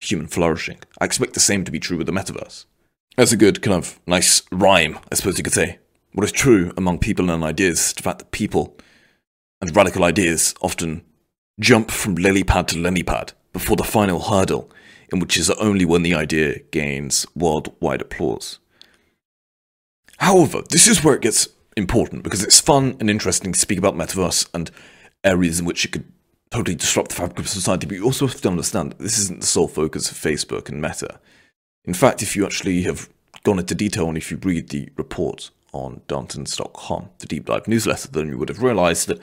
human 0.00 0.26
flourishing. 0.26 0.78
I 1.00 1.04
expect 1.04 1.34
the 1.34 1.40
same 1.40 1.64
to 1.64 1.70
be 1.70 1.80
true 1.80 1.96
with 1.96 2.06
the 2.06 2.12
metaverse. 2.12 2.64
That's 3.16 3.32
a 3.32 3.36
good 3.36 3.62
kind 3.62 3.76
of 3.76 4.00
nice 4.06 4.42
rhyme, 4.50 4.98
I 5.10 5.14
suppose 5.14 5.38
you 5.38 5.44
could 5.44 5.52
say. 5.52 5.78
What 6.12 6.24
is 6.24 6.32
true 6.32 6.72
among 6.76 6.98
people 6.98 7.30
and 7.30 7.44
ideas 7.44 7.78
is 7.78 7.92
the 7.94 8.02
fact 8.02 8.18
that 8.18 8.30
people 8.30 8.76
and 9.60 9.74
radical 9.74 10.04
ideas 10.04 10.54
often 10.60 11.02
jump 11.58 11.90
from 11.90 12.14
lily 12.14 12.42
pad 12.42 12.68
to 12.68 12.78
lily 12.78 13.02
pad 13.02 13.32
before 13.52 13.76
the 13.76 13.84
final 13.84 14.20
hurdle 14.20 14.70
in 15.12 15.18
which 15.18 15.36
is 15.36 15.50
only 15.50 15.84
when 15.84 16.02
the 16.02 16.14
idea 16.14 16.60
gains 16.70 17.26
worldwide 17.34 18.00
applause. 18.00 18.58
However, 20.20 20.62
this 20.68 20.86
is 20.86 21.02
where 21.02 21.14
it 21.14 21.22
gets 21.22 21.48
important 21.76 22.22
because 22.22 22.44
it's 22.44 22.60
fun 22.60 22.96
and 23.00 23.08
interesting 23.08 23.52
to 23.52 23.58
speak 23.58 23.78
about 23.78 23.96
metaverse 23.96 24.48
and 24.52 24.70
areas 25.24 25.58
in 25.58 25.64
which 25.64 25.84
it 25.84 25.92
could 25.92 26.04
totally 26.50 26.74
disrupt 26.74 27.10
the 27.10 27.14
fabric 27.14 27.38
of 27.38 27.48
society, 27.48 27.86
but 27.86 27.96
you 27.96 28.04
also 28.04 28.26
have 28.26 28.40
to 28.40 28.48
understand 28.48 28.92
that 28.92 28.98
this 28.98 29.18
isn't 29.18 29.40
the 29.40 29.46
sole 29.46 29.68
focus 29.68 30.10
of 30.10 30.18
Facebook 30.18 30.68
and 30.68 30.82
Meta. 30.82 31.20
In 31.84 31.94
fact, 31.94 32.22
if 32.22 32.36
you 32.36 32.44
actually 32.44 32.82
have 32.82 33.08
gone 33.44 33.58
into 33.58 33.74
detail 33.74 34.08
and 34.08 34.18
if 34.18 34.30
you 34.30 34.36
read 34.36 34.68
the 34.68 34.90
report 34.96 35.50
on 35.72 36.02
Darntons.com, 36.08 37.10
the 37.20 37.26
deep 37.26 37.46
dive 37.46 37.66
newsletter, 37.66 38.08
then 38.08 38.28
you 38.28 38.36
would 38.36 38.48
have 38.48 38.62
realized 38.62 39.08
that 39.08 39.20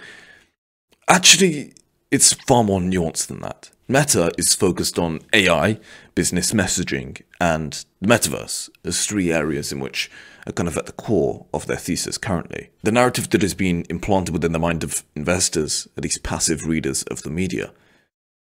actually 1.08 1.74
it's 2.10 2.34
far 2.34 2.64
more 2.64 2.80
nuanced 2.80 3.28
than 3.28 3.42
that. 3.42 3.70
Meta 3.88 4.32
is 4.38 4.56
focused 4.56 4.98
on 4.98 5.20
AI, 5.34 5.80
business 6.16 6.54
messaging, 6.54 7.22
and 7.40 7.86
the 8.02 8.08
metaverse 8.08 8.70
as 8.84 9.06
three 9.06 9.32
areas 9.32 9.72
in 9.72 9.80
which 9.80 10.10
are 10.48 10.54
kind 10.54 10.68
of 10.68 10.78
at 10.78 10.86
the 10.86 10.92
core 10.94 11.46
of 11.54 11.68
their 11.68 11.78
thesis 11.78 12.18
currently. 12.18 12.70
The 12.84 12.92
narrative 12.92 13.30
that 13.30 13.42
has 13.42 13.54
been 13.54 13.86
implanted 13.90 14.34
within 14.34 14.54
the 14.54 14.60
mind 14.60 14.84
of 14.84 15.04
investors, 15.16 15.88
at 15.98 16.04
least 16.04 16.24
passive 16.24 16.66
readers 16.66 17.04
of 17.04 17.24
the 17.24 17.30
media, 17.30 17.72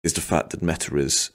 is 0.05 0.13
the 0.13 0.21
fact 0.21 0.51
that 0.51 0.63
Meta 0.63 0.97
is 0.97 1.31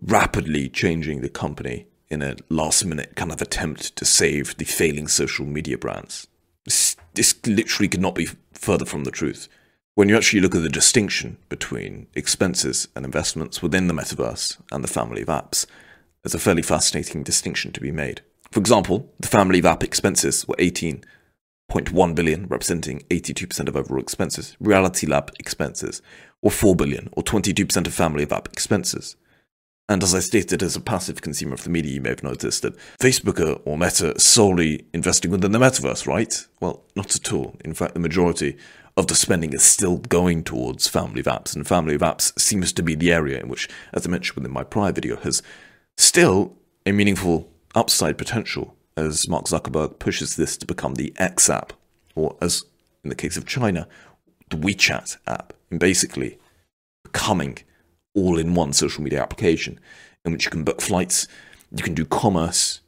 rapidly 0.00 0.68
changing 0.68 1.20
the 1.20 1.28
company 1.28 1.86
in 2.08 2.22
a 2.22 2.36
last 2.48 2.84
minute 2.84 3.14
kind 3.16 3.32
of 3.32 3.40
attempt 3.40 3.94
to 3.96 4.04
save 4.04 4.56
the 4.56 4.64
failing 4.64 5.08
social 5.08 5.46
media 5.46 5.78
brands. 5.78 6.26
This, 6.64 6.96
this 7.14 7.34
literally 7.46 7.88
could 7.88 8.00
not 8.00 8.14
be 8.14 8.28
further 8.52 8.84
from 8.84 9.04
the 9.04 9.10
truth. 9.10 9.48
When 9.94 10.08
you 10.08 10.16
actually 10.16 10.40
look 10.40 10.54
at 10.54 10.62
the 10.62 10.68
distinction 10.68 11.36
between 11.48 12.08
expenses 12.14 12.88
and 12.96 13.04
investments 13.04 13.62
within 13.62 13.86
the 13.86 13.94
metaverse 13.94 14.58
and 14.72 14.82
the 14.82 14.88
family 14.88 15.22
of 15.22 15.28
apps, 15.28 15.66
there's 16.22 16.34
a 16.34 16.38
fairly 16.38 16.62
fascinating 16.62 17.22
distinction 17.22 17.70
to 17.72 17.80
be 17.80 17.92
made. 17.92 18.22
For 18.54 18.60
example, 18.60 19.12
the 19.18 19.26
family 19.26 19.60
app 19.66 19.82
expenses 19.82 20.46
were 20.46 20.54
18.1 20.60 22.14
billion, 22.14 22.46
representing 22.46 23.00
82% 23.10 23.66
of 23.66 23.74
overall 23.74 24.00
expenses. 24.00 24.56
Reality 24.60 25.08
Lab 25.08 25.32
expenses 25.40 26.00
were 26.40 26.52
4 26.52 26.76
billion, 26.76 27.08
or 27.14 27.24
22% 27.24 27.84
of 27.84 27.92
family 27.92 28.24
app 28.30 28.46
expenses. 28.46 29.16
And 29.88 30.04
as 30.04 30.14
I 30.14 30.20
stated, 30.20 30.62
as 30.62 30.76
a 30.76 30.80
passive 30.80 31.20
consumer 31.20 31.54
of 31.54 31.64
the 31.64 31.70
media, 31.70 31.94
you 31.94 32.00
may 32.00 32.10
have 32.10 32.22
noticed 32.22 32.62
that 32.62 32.76
Facebook 33.00 33.60
or 33.64 33.76
Meta 33.76 34.16
solely 34.20 34.86
investing 34.94 35.32
within 35.32 35.50
the 35.50 35.58
metaverse, 35.58 36.06
right? 36.06 36.46
Well, 36.60 36.84
not 36.94 37.16
at 37.16 37.32
all. 37.32 37.56
In 37.64 37.74
fact, 37.74 37.94
the 37.94 37.98
majority 37.98 38.56
of 38.96 39.08
the 39.08 39.16
spending 39.16 39.52
is 39.52 39.64
still 39.64 39.96
going 39.96 40.44
towards 40.44 40.86
family 40.86 41.24
apps, 41.24 41.56
and 41.56 41.66
family 41.66 41.96
of 41.96 42.02
apps 42.02 42.38
seems 42.38 42.72
to 42.74 42.84
be 42.84 42.94
the 42.94 43.12
area 43.12 43.40
in 43.40 43.48
which, 43.48 43.68
as 43.92 44.06
I 44.06 44.10
mentioned 44.10 44.36
within 44.36 44.52
my 44.52 44.62
prior 44.62 44.92
video, 44.92 45.16
has 45.16 45.42
still 45.96 46.54
a 46.86 46.92
meaningful 46.92 47.50
upside 47.74 48.18
potential 48.18 48.76
as 48.96 49.28
Mark 49.28 49.46
Zuckerberg 49.46 49.98
pushes 49.98 50.36
this 50.36 50.56
to 50.56 50.66
become 50.66 50.94
the 50.94 51.12
X 51.16 51.50
app, 51.50 51.72
or 52.14 52.36
as 52.40 52.64
in 53.02 53.10
the 53.10 53.16
case 53.16 53.36
of 53.36 53.46
China, 53.46 53.88
the 54.50 54.56
WeChat 54.56 55.16
app, 55.26 55.52
and 55.70 55.80
basically 55.80 56.38
becoming 57.02 57.58
all 58.14 58.38
in 58.38 58.54
one 58.54 58.72
social 58.72 59.02
media 59.02 59.20
application 59.20 59.80
in 60.24 60.32
which 60.32 60.44
you 60.44 60.50
can 60.50 60.64
book 60.64 60.80
flights, 60.80 61.26
you 61.70 61.82
can 61.82 61.94
do 61.94 62.04
commerce, 62.04 62.80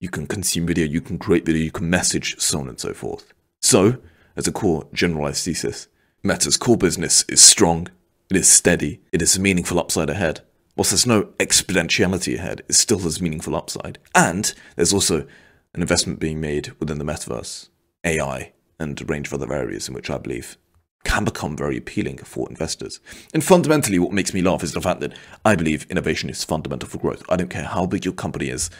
you 0.00 0.08
can 0.08 0.26
consume 0.26 0.66
video, 0.66 0.86
you 0.86 1.00
can 1.00 1.18
create 1.18 1.44
video, 1.44 1.62
you 1.62 1.72
can 1.72 1.90
message, 1.90 2.38
so 2.38 2.60
on 2.60 2.68
and 2.68 2.78
so 2.78 2.94
forth. 2.94 3.32
So, 3.60 3.98
as 4.36 4.46
a 4.46 4.52
core 4.52 4.86
generalized 4.92 5.44
thesis, 5.44 5.88
Meta's 6.22 6.56
core 6.56 6.76
business 6.76 7.24
is 7.28 7.40
strong, 7.40 7.88
it 8.30 8.36
is 8.36 8.48
steady, 8.48 9.00
it 9.12 9.20
is 9.20 9.36
a 9.36 9.40
meaningful 9.40 9.78
upside 9.78 10.08
ahead, 10.08 10.42
whilst 10.78 10.92
there's 10.92 11.06
no 11.06 11.24
exponentiality 11.40 12.36
ahead, 12.36 12.62
it 12.68 12.74
still 12.74 13.00
has 13.00 13.20
meaningful 13.20 13.56
upside. 13.56 13.98
And 14.14 14.54
there's 14.76 14.94
also 14.94 15.26
an 15.74 15.82
investment 15.82 16.20
being 16.20 16.40
made 16.40 16.72
within 16.78 16.98
the 16.98 17.04
metaverse, 17.04 17.68
AI, 18.04 18.52
and 18.78 18.98
a 18.98 19.04
range 19.04 19.26
of 19.26 19.34
other 19.34 19.52
areas 19.52 19.88
in 19.88 19.94
which 19.94 20.08
I 20.08 20.18
believe 20.18 20.56
can 21.04 21.24
become 21.24 21.56
very 21.56 21.76
appealing 21.76 22.18
for 22.18 22.48
investors. 22.48 23.00
And 23.34 23.42
fundamentally, 23.42 23.98
what 23.98 24.12
makes 24.12 24.32
me 24.32 24.40
laugh 24.40 24.62
is 24.62 24.72
the 24.72 24.80
fact 24.80 25.00
that 25.00 25.16
I 25.44 25.56
believe 25.56 25.86
innovation 25.90 26.30
is 26.30 26.44
fundamental 26.44 26.88
for 26.88 26.98
growth. 26.98 27.24
I 27.28 27.36
don't 27.36 27.50
care 27.50 27.64
how 27.64 27.86
big 27.86 28.04
your 28.04 28.14
company 28.14 28.48
is, 28.48 28.70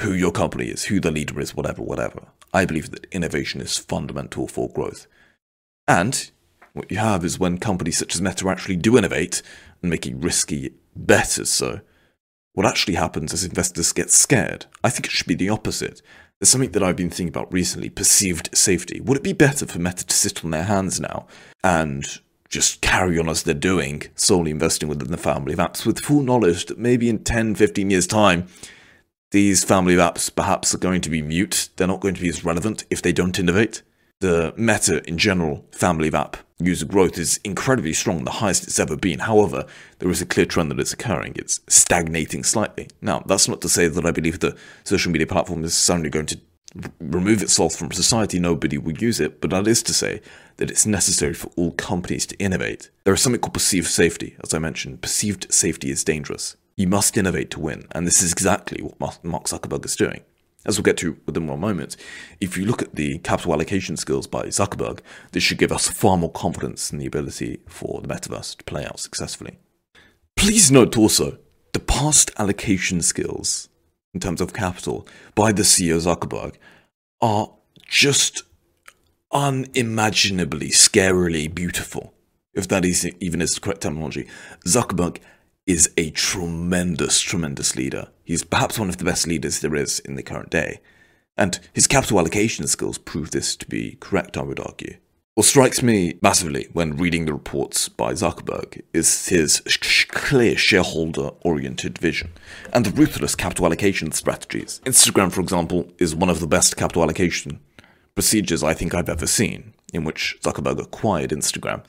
who 0.00 0.12
your 0.12 0.32
company 0.32 0.66
is, 0.66 0.86
who 0.86 0.98
the 0.98 1.12
leader 1.12 1.38
is, 1.40 1.54
whatever, 1.54 1.82
whatever. 1.82 2.26
I 2.52 2.64
believe 2.64 2.90
that 2.90 3.06
innovation 3.12 3.60
is 3.60 3.78
fundamental 3.78 4.48
for 4.48 4.68
growth. 4.70 5.06
And 5.86 6.30
what 6.72 6.90
you 6.90 6.98
have 6.98 7.24
is 7.24 7.38
when 7.38 7.58
companies 7.58 7.98
such 7.98 8.14
as 8.14 8.20
Meta 8.20 8.48
actually 8.48 8.76
do 8.76 8.98
innovate 8.98 9.42
and 9.82 9.90
make 9.90 10.06
a 10.06 10.14
risky 10.14 10.72
better 10.98 11.44
so. 11.44 11.80
What 12.52 12.66
actually 12.66 12.94
happens 12.94 13.32
is 13.32 13.44
investors 13.44 13.92
get 13.92 14.10
scared. 14.10 14.66
I 14.82 14.90
think 14.90 15.06
it 15.06 15.12
should 15.12 15.28
be 15.28 15.34
the 15.34 15.48
opposite. 15.48 16.02
There's 16.38 16.50
something 16.50 16.72
that 16.72 16.82
I've 16.82 16.96
been 16.96 17.10
thinking 17.10 17.28
about 17.28 17.52
recently 17.52 17.88
perceived 17.88 18.56
safety. 18.56 19.00
Would 19.00 19.18
it 19.18 19.22
be 19.22 19.32
better 19.32 19.66
for 19.66 19.78
Meta 19.78 20.06
to 20.06 20.14
sit 20.14 20.44
on 20.44 20.50
their 20.50 20.64
hands 20.64 21.00
now 21.00 21.26
and 21.64 22.04
just 22.48 22.80
carry 22.80 23.18
on 23.18 23.28
as 23.28 23.42
they're 23.42 23.54
doing, 23.54 24.02
solely 24.14 24.50
investing 24.50 24.88
within 24.88 25.10
the 25.10 25.16
family 25.16 25.52
of 25.52 25.58
apps 25.58 25.84
with 25.84 26.00
full 26.00 26.22
knowledge 26.22 26.66
that 26.66 26.78
maybe 26.78 27.08
in 27.08 27.22
10, 27.22 27.54
15 27.54 27.90
years' 27.90 28.06
time, 28.06 28.46
these 29.30 29.64
family 29.64 29.94
of 29.94 30.00
apps 30.00 30.34
perhaps 30.34 30.74
are 30.74 30.78
going 30.78 31.00
to 31.02 31.10
be 31.10 31.22
mute. 31.22 31.68
They're 31.76 31.86
not 31.86 32.00
going 32.00 32.14
to 32.14 32.22
be 32.22 32.28
as 32.28 32.44
relevant 32.44 32.84
if 32.88 33.02
they 33.02 33.12
don't 33.12 33.38
innovate. 33.38 33.82
The 34.20 34.54
Meta 34.56 35.06
in 35.06 35.18
general 35.18 35.66
family 35.70 36.08
of 36.08 36.14
app 36.14 36.38
user 36.60 36.86
growth 36.86 37.18
is 37.18 37.38
incredibly 37.44 37.92
strong, 37.92 38.24
the 38.24 38.30
highest 38.30 38.64
it's 38.64 38.80
ever 38.80 38.96
been. 38.96 39.20
However, 39.20 39.64
there 40.00 40.10
is 40.10 40.20
a 40.20 40.26
clear 40.26 40.46
trend 40.46 40.70
that 40.70 40.80
it's 40.80 40.92
occurring. 40.92 41.34
It's 41.36 41.60
stagnating 41.68 42.42
slightly. 42.44 42.88
Now, 43.00 43.22
that's 43.26 43.48
not 43.48 43.60
to 43.62 43.68
say 43.68 43.88
that 43.88 44.04
I 44.04 44.10
believe 44.10 44.40
the 44.40 44.56
social 44.84 45.12
media 45.12 45.26
platform 45.26 45.64
is 45.64 45.74
suddenly 45.74 46.10
going 46.10 46.26
to 46.26 46.40
remove 47.00 47.42
itself 47.42 47.74
from 47.74 47.90
society, 47.92 48.38
nobody 48.38 48.76
will 48.76 48.96
use 48.96 49.20
it, 49.20 49.40
but 49.40 49.50
that 49.50 49.66
is 49.66 49.82
to 49.82 49.94
say 49.94 50.20
that 50.58 50.70
it's 50.70 50.84
necessary 50.84 51.32
for 51.32 51.50
all 51.56 51.72
companies 51.72 52.26
to 52.26 52.36
innovate. 52.38 52.90
There 53.04 53.14
is 53.14 53.22
something 53.22 53.40
called 53.40 53.54
perceived 53.54 53.86
safety. 53.86 54.36
As 54.42 54.52
I 54.52 54.58
mentioned, 54.58 55.00
perceived 55.00 55.52
safety 55.52 55.90
is 55.90 56.04
dangerous. 56.04 56.56
You 56.76 56.86
must 56.86 57.16
innovate 57.16 57.50
to 57.52 57.60
win, 57.60 57.86
and 57.92 58.06
this 58.06 58.22
is 58.22 58.32
exactly 58.32 58.82
what 58.98 59.24
Mark 59.24 59.44
Zuckerberg 59.44 59.84
is 59.84 59.96
doing 59.96 60.22
as 60.66 60.76
we'll 60.76 60.84
get 60.84 60.96
to 60.98 61.16
within 61.26 61.46
one 61.46 61.60
moment, 61.60 61.96
if 62.40 62.56
you 62.56 62.64
look 62.64 62.82
at 62.82 62.94
the 62.94 63.18
capital 63.18 63.52
allocation 63.52 63.96
skills 63.96 64.26
by 64.26 64.46
Zuckerberg, 64.46 65.00
this 65.32 65.42
should 65.42 65.58
give 65.58 65.72
us 65.72 65.88
far 65.88 66.16
more 66.16 66.32
confidence 66.32 66.92
in 66.92 66.98
the 66.98 67.06
ability 67.06 67.60
for 67.68 68.00
the 68.00 68.08
metaverse 68.08 68.56
to 68.56 68.64
play 68.64 68.84
out 68.84 69.00
successfully. 69.00 69.58
Please 70.36 70.70
note 70.70 70.96
also 70.96 71.38
the 71.72 71.80
past 71.80 72.30
allocation 72.38 73.00
skills 73.02 73.68
in 74.14 74.20
terms 74.20 74.40
of 74.40 74.52
capital 74.52 75.06
by 75.34 75.52
the 75.52 75.62
CEO 75.62 75.96
Zuckerberg 75.96 76.56
are 77.20 77.52
just 77.86 78.42
unimaginably 79.32 80.70
scarily 80.70 81.52
beautiful, 81.52 82.14
if 82.54 82.68
that 82.68 82.84
is 82.84 83.08
even 83.20 83.40
is 83.40 83.54
the 83.54 83.60
correct 83.60 83.82
terminology. 83.82 84.28
Zuckerberg 84.66 85.18
is 85.68 85.90
a 85.98 86.08
tremendous, 86.10 87.20
tremendous 87.20 87.76
leader. 87.76 88.08
He's 88.24 88.42
perhaps 88.42 88.78
one 88.78 88.88
of 88.88 88.96
the 88.96 89.04
best 89.04 89.26
leaders 89.26 89.60
there 89.60 89.76
is 89.76 90.00
in 90.00 90.14
the 90.14 90.22
current 90.22 90.48
day. 90.48 90.80
And 91.36 91.60
his 91.74 91.86
capital 91.86 92.18
allocation 92.18 92.66
skills 92.66 92.96
prove 92.96 93.30
this 93.30 93.54
to 93.56 93.66
be 93.66 93.98
correct, 94.00 94.38
I 94.38 94.42
would 94.42 94.58
argue. 94.58 94.96
What 95.34 95.44
strikes 95.46 95.82
me 95.82 96.18
massively 96.22 96.68
when 96.72 96.96
reading 96.96 97.26
the 97.26 97.34
reports 97.34 97.88
by 97.88 98.14
Zuckerberg 98.14 98.82
is 98.94 99.28
his 99.28 99.60
clear 100.08 100.56
shareholder 100.56 101.30
oriented 101.42 101.98
vision 101.98 102.32
and 102.72 102.86
the 102.86 102.90
ruthless 102.90 103.36
capital 103.36 103.66
allocation 103.66 104.10
strategies. 104.10 104.80
Instagram, 104.86 105.30
for 105.30 105.42
example, 105.42 105.92
is 105.98 106.14
one 106.14 106.30
of 106.30 106.40
the 106.40 106.48
best 106.48 106.78
capital 106.78 107.02
allocation 107.02 107.60
procedures 108.14 108.64
I 108.64 108.72
think 108.72 108.94
I've 108.94 109.08
ever 109.08 109.26
seen, 109.26 109.74
in 109.92 110.02
which 110.02 110.38
Zuckerberg 110.42 110.80
acquired 110.80 111.30
Instagram 111.30 111.84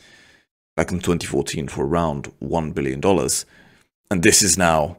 back 0.75 0.91
in 0.91 0.99
2014 0.99 1.69
for 1.69 1.85
around 1.85 2.31
$1 2.43 2.73
billion 2.75 3.01
and 4.11 4.23
this 4.23 4.41
is 4.41 4.57
now 4.57 4.97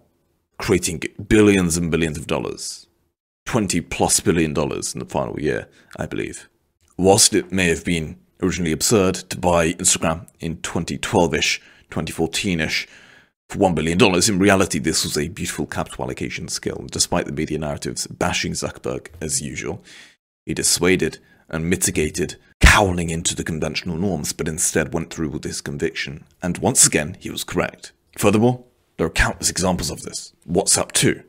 creating 0.59 1.03
billions 1.27 1.77
and 1.77 1.91
billions 1.91 2.19
of 2.19 2.27
dollars. 2.27 2.87
20 3.47 3.81
plus 3.81 4.21
billion 4.21 4.55
dollars 4.55 4.95
in 4.95 5.01
the 5.01 5.07
final 5.07 5.41
year, 5.41 5.69
I 5.97 6.07
believe. 6.07 6.49
Whilst 6.97 7.35
it 7.35 7.51
may 7.51 7.69
have 7.69 7.85
been 7.85 8.19
originally 8.43 8.73
absurd 8.73 9.15
to 9.15 9.39
buy 9.39 9.73
Instagram 9.73 10.29
in 10.39 10.61
2012 10.61 11.35
ish, 11.35 11.61
2014 11.91 12.61
ish, 12.61 12.87
for 13.49 13.59
$1 13.59 13.75
billion, 13.75 13.99
in 14.29 14.39
reality, 14.39 14.79
this 14.79 15.03
was 15.03 15.19
a 15.19 15.27
beautiful 15.29 15.67
capital 15.67 16.05
allocation 16.05 16.47
skill. 16.47 16.87
Despite 16.89 17.27
the 17.27 17.33
media 17.33 17.59
narratives 17.59 18.07
bashing 18.07 18.53
Zuckerberg 18.53 19.09
as 19.21 19.43
usual, 19.43 19.83
he 20.47 20.55
dissuaded 20.55 21.19
and 21.49 21.69
mitigated 21.69 22.37
cowling 22.61 23.11
into 23.11 23.35
the 23.35 23.43
conventional 23.43 23.97
norms, 23.97 24.33
but 24.33 24.47
instead 24.47 24.95
went 24.95 25.13
through 25.13 25.31
with 25.31 25.43
his 25.43 25.61
conviction. 25.61 26.25
And 26.41 26.59
once 26.59 26.87
again, 26.87 27.17
he 27.19 27.31
was 27.31 27.43
correct. 27.43 27.91
Furthermore, 28.17 28.63
there 29.01 29.07
are 29.07 29.11
countless 29.11 29.49
examples 29.49 29.91
of 29.91 30.03
this. 30.03 30.35
WhatsApp 30.47 30.93
too. 30.93 31.23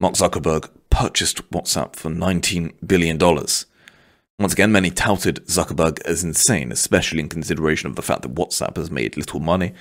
Mark 0.00 0.14
Zuckerberg 0.14 0.68
purchased 0.90 1.48
WhatsApp 1.52 1.94
for 1.94 2.10
$19 2.10 2.74
billion. 2.84 3.16
Once 3.16 4.52
again, 4.52 4.72
many 4.72 4.90
touted 4.90 5.36
Zuckerberg 5.46 6.04
as 6.04 6.24
insane, 6.24 6.72
especially 6.72 7.20
in 7.20 7.28
consideration 7.28 7.88
of 7.88 7.94
the 7.94 8.02
fact 8.02 8.22
that 8.22 8.34
WhatsApp 8.34 8.76
has 8.76 8.90
made 8.90 9.16
little 9.16 9.38
money 9.38 9.74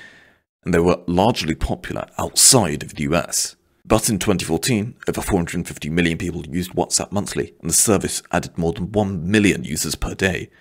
and 0.63 0.75
they 0.75 0.79
were 0.79 0.99
largely 1.07 1.55
popular 1.55 2.05
outside 2.19 2.83
of 2.83 2.93
the 2.93 3.05
US. 3.05 3.55
But 3.83 4.09
in 4.09 4.19
2014, 4.19 4.97
over 5.07 5.19
450 5.19 5.89
million 5.89 6.19
people 6.19 6.45
used 6.45 6.73
WhatsApp 6.73 7.11
monthly, 7.11 7.55
and 7.61 7.71
the 7.71 7.73
service 7.73 8.21
added 8.31 8.59
more 8.59 8.73
than 8.73 8.91
1 8.91 9.27
million 9.27 9.63
users 9.63 9.95
per 9.95 10.13
day, 10.13 10.51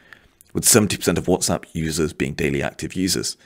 with 0.54 0.64
70% 0.64 1.18
of 1.18 1.26
WhatsApp 1.26 1.66
users 1.75 2.14
being 2.14 2.32
daily 2.32 2.62
active 2.62 2.94
users. 2.94 3.36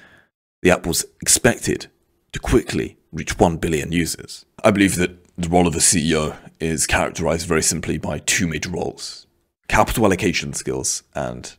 The 0.63 0.71
app 0.71 0.87
was 0.87 1.07
expected 1.21 1.89
to 2.33 2.39
quickly 2.39 2.99
reach 3.13 3.39
1 3.39 3.57
billion 3.57 3.93
users. 3.93 4.45
I 4.63 4.71
believe 4.71 4.97
that 4.97 5.17
the 5.37 5.49
role 5.49 5.67
of 5.67 5.75
a 5.75 5.79
CEO 5.79 6.37
is 6.59 6.87
characterized 6.87 7.47
very 7.47 7.63
simply 7.63 7.99
by 7.99 8.19
two 8.19 8.47
major 8.47 8.71
roles 8.71 9.27
capital 9.69 10.05
allocation 10.05 10.53
skills 10.53 11.05
and 11.15 11.55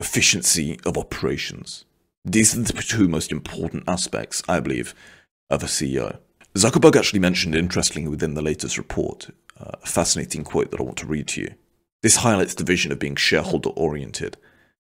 efficiency 0.00 0.78
of 0.84 0.98
operations. 0.98 1.86
These 2.22 2.54
are 2.54 2.60
the 2.60 2.74
two 2.74 3.08
most 3.08 3.32
important 3.32 3.84
aspects, 3.88 4.42
I 4.46 4.60
believe, 4.60 4.94
of 5.48 5.62
a 5.62 5.66
CEO. 5.66 6.18
Zuckerberg 6.54 6.94
actually 6.94 7.20
mentioned, 7.20 7.54
interestingly, 7.54 8.10
within 8.10 8.34
the 8.34 8.42
latest 8.42 8.76
report, 8.76 9.30
uh, 9.58 9.72
a 9.82 9.86
fascinating 9.86 10.44
quote 10.44 10.70
that 10.70 10.80
I 10.80 10.82
want 10.82 10.98
to 10.98 11.06
read 11.06 11.26
to 11.28 11.40
you. 11.40 11.54
This 12.02 12.16
highlights 12.16 12.54
the 12.54 12.64
vision 12.64 12.92
of 12.92 12.98
being 12.98 13.16
shareholder 13.16 13.70
oriented. 13.70 14.36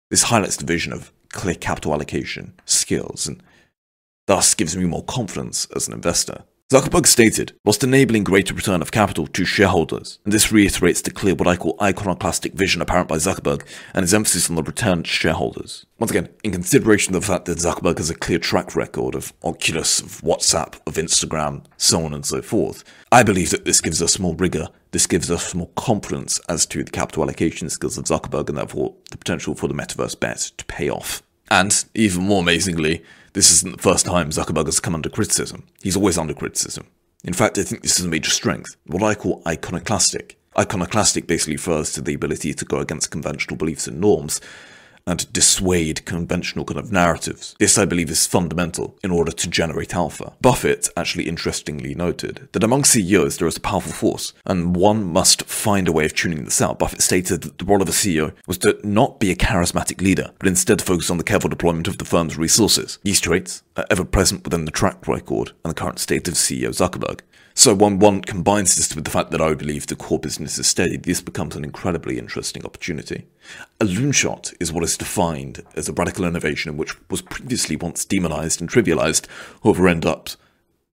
This 0.09 0.23
highlights 0.23 0.57
the 0.57 0.65
vision 0.65 0.93
of 0.93 1.11
clear 1.29 1.55
capital 1.55 1.93
allocation 1.93 2.53
skills 2.65 3.27
and 3.27 3.43
thus 4.27 4.53
gives 4.53 4.77
me 4.77 4.85
more 4.85 5.03
confidence 5.03 5.67
as 5.75 5.87
an 5.87 5.93
investor. 5.93 6.43
Zuckerberg 6.69 7.07
stated, 7.07 7.53
whilst 7.63 7.81
enabling 7.85 8.25
greater 8.25 8.53
return 8.53 8.81
of 8.81 8.91
capital 8.91 9.25
to 9.27 9.45
shareholders, 9.45 10.19
and 10.25 10.33
this 10.33 10.51
reiterates 10.51 11.01
the 11.01 11.11
clear 11.11 11.33
what 11.33 11.47
I 11.47 11.55
call 11.55 11.77
iconoclastic 11.81 12.55
vision 12.55 12.81
apparent 12.81 13.07
by 13.07 13.15
Zuckerberg 13.15 13.65
and 13.93 14.03
his 14.03 14.13
emphasis 14.13 14.49
on 14.49 14.57
the 14.57 14.63
return 14.63 15.03
to 15.03 15.09
shareholders. 15.09 15.85
Once 15.97 16.11
again, 16.11 16.27
in 16.43 16.51
consideration 16.51 17.15
of 17.15 17.21
the 17.21 17.27
fact 17.27 17.45
that 17.45 17.59
Zuckerberg 17.59 17.99
has 17.99 18.09
a 18.09 18.15
clear 18.15 18.37
track 18.37 18.75
record 18.75 19.15
of 19.15 19.31
Oculus, 19.45 20.01
of 20.01 20.19
WhatsApp, 20.19 20.77
of 20.85 20.95
Instagram, 20.95 21.63
so 21.77 22.03
on 22.03 22.13
and 22.13 22.25
so 22.25 22.41
forth, 22.41 22.83
I 23.13 23.23
believe 23.23 23.51
that 23.51 23.63
this 23.63 23.79
gives 23.79 24.01
us 24.01 24.19
more 24.19 24.35
rigor, 24.35 24.67
this 24.91 25.07
gives 25.07 25.31
us 25.31 25.55
more 25.55 25.69
confidence 25.77 26.41
as 26.49 26.65
to 26.65 26.83
the 26.83 26.91
capital 26.91 27.23
allocation 27.23 27.69
skills 27.69 27.97
of 27.97 28.03
Zuckerberg 28.03 28.49
and 28.49 28.57
therefore 28.57 28.93
the 29.09 29.17
potential 29.17 29.55
for 29.55 29.69
the 29.69 29.73
metaverse 29.73 30.19
bet 30.19 30.51
to 30.57 30.65
pay 30.65 30.89
off. 30.89 31.23
And, 31.49 31.85
even 31.93 32.23
more 32.23 32.41
amazingly, 32.41 33.03
this 33.33 33.51
isn't 33.51 33.77
the 33.77 33.81
first 33.81 34.05
time 34.05 34.31
Zuckerberg 34.31 34.65
has 34.65 34.79
come 34.79 34.95
under 34.95 35.09
criticism. 35.09 35.67
He's 35.81 35.95
always 35.95 36.17
under 36.17 36.33
criticism. 36.33 36.87
In 37.23 37.33
fact, 37.33 37.57
I 37.57 37.63
think 37.63 37.81
this 37.83 37.99
is 37.99 38.05
a 38.05 38.09
major 38.09 38.29
strength, 38.29 38.75
what 38.85 39.03
I 39.03 39.15
call 39.15 39.41
iconoclastic. 39.47 40.37
Iconoclastic 40.57 41.27
basically 41.27 41.55
refers 41.55 41.93
to 41.93 42.01
the 42.01 42.13
ability 42.13 42.53
to 42.53 42.65
go 42.65 42.79
against 42.79 43.11
conventional 43.11 43.57
beliefs 43.57 43.87
and 43.87 43.99
norms, 43.99 44.41
and 45.07 45.31
dissuade 45.33 46.05
conventional 46.05 46.65
kind 46.65 46.79
of 46.79 46.91
narratives. 46.91 47.55
This, 47.57 47.77
I 47.77 47.85
believe, 47.85 48.11
is 48.11 48.27
fundamental 48.27 48.95
in 49.03 49.09
order 49.09 49.31
to 49.31 49.49
generate 49.49 49.95
alpha. 49.95 50.33
Buffett 50.41 50.89
actually 50.95 51.27
interestingly 51.27 51.95
noted 51.95 52.49
that 52.51 52.63
among 52.63 52.83
CEOs 52.83 53.37
there 53.37 53.47
is 53.47 53.57
a 53.57 53.61
powerful 53.61 53.93
force, 53.93 54.33
and 54.45 54.75
one 54.75 55.03
must 55.05 55.43
find 55.43 55.87
a 55.87 55.91
way 55.91 56.05
of 56.05 56.13
tuning 56.13 56.43
this 56.43 56.61
out. 56.61 56.77
Buffett 56.77 57.01
stated 57.01 57.41
that 57.41 57.57
the 57.57 57.65
role 57.65 57.81
of 57.81 57.89
a 57.89 57.91
CEO 57.91 58.33
was 58.45 58.57
to 58.59 58.79
not 58.83 59.19
be 59.19 59.31
a 59.31 59.35
charismatic 59.35 60.01
leader, 60.01 60.31
but 60.37 60.47
instead 60.47 60.81
focus 60.81 61.09
on 61.09 61.17
the 61.17 61.23
careful 61.23 61.49
deployment 61.49 61.87
of 61.87 61.97
the 61.97 62.05
firm's 62.05 62.37
resources. 62.37 62.99
These 63.03 63.21
traits 63.21 63.63
are 63.77 63.85
ever 63.89 64.03
present 64.03 64.43
within 64.43 64.65
the 64.65 64.71
track 64.71 65.07
record 65.07 65.51
and 65.63 65.71
the 65.71 65.79
current 65.79 65.99
state 65.99 66.27
of 66.27 66.33
CEO 66.33 66.69
Zuckerberg. 66.69 67.21
So 67.53 67.73
when 67.73 67.97
one 67.97 68.21
combines 68.21 68.75
this 68.75 68.93
with 68.93 69.05
the 69.05 69.09
fact 69.09 69.31
that 69.31 69.41
I 69.41 69.53
believe 69.55 69.87
the 69.87 69.95
core 69.95 70.19
business 70.19 70.59
is 70.59 70.67
steady, 70.67 70.97
this 70.97 71.21
becomes 71.21 71.55
an 71.55 71.63
incredibly 71.63 72.19
interesting 72.19 72.63
opportunity. 72.63 73.25
A 73.81 73.85
loonshot 73.85 74.53
is 74.59 74.71
what 74.71 74.83
is 74.83 74.95
defined 74.95 75.63
as 75.75 75.89
a 75.89 75.93
radical 75.93 76.25
innovation 76.25 76.77
which 76.77 76.95
was 77.09 77.23
previously 77.23 77.75
once 77.75 78.05
demonized 78.05 78.61
and 78.61 78.69
trivialized, 78.69 79.25
however 79.63 79.87
end 79.87 80.05
up 80.05 80.29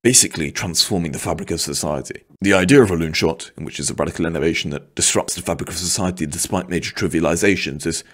basically 0.02 0.50
transforming 0.50 1.12
the 1.12 1.18
fabric 1.18 1.50
of 1.50 1.60
society. 1.60 2.22
The 2.40 2.54
idea 2.54 2.82
of 2.82 2.90
a 2.90 2.96
loonshot, 2.96 3.50
which 3.58 3.80
is 3.80 3.90
a 3.90 3.94
radical 3.94 4.26
innovation 4.26 4.70
that 4.70 4.94
disrupts 4.94 5.34
the 5.34 5.42
fabric 5.42 5.70
of 5.70 5.76
society 5.76 6.26
despite 6.26 6.68
major 6.68 6.94
trivializations, 6.94 7.86
is 7.86 8.04